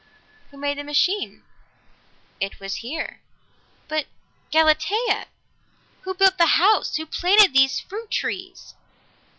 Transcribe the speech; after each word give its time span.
"Who 0.49 0.57
made 0.57 0.79
the 0.79 0.83
machine?" 0.83 1.43
"It 2.39 2.59
was 2.59 2.77
here." 2.77 3.19
"But 3.87 4.07
Galatea! 4.51 5.27
Who 6.05 6.15
built 6.15 6.39
the 6.39 6.57
house? 6.57 6.95
Who 6.95 7.05
planted 7.05 7.53
these 7.53 7.79
fruit 7.79 8.09
trees?" 8.09 8.73